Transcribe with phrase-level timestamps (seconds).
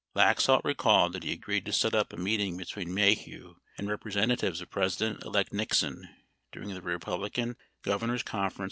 [0.17, 4.59] 61 Laxalt recalled that he agreed to set up a meeting between Maheu and representatives
[4.59, 6.09] of President elect Nixon
[6.51, 7.59] during the Republican 62
[7.91, 8.57] Rebozo interview, Oct.